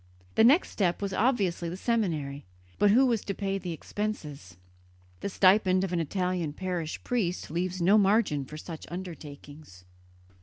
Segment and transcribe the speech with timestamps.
[0.33, 2.43] The next step was obviously the seminary;
[2.79, 4.57] but who was to pay the expenses?
[5.19, 9.85] The stipend of an Italian parish priest leaves no margin for such undertakings.